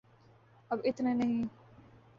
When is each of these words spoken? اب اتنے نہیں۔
اب 0.71 0.79
اتنے 0.83 1.13
نہیں۔ 1.13 1.43